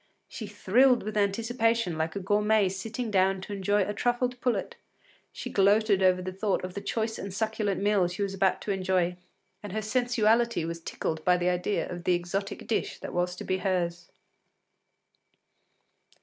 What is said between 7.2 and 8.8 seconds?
succulent meal she was about to